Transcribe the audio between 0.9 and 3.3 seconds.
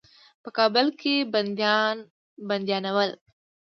کې بندیان ول.